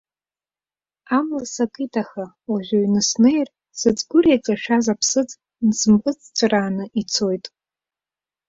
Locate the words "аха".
2.01-2.23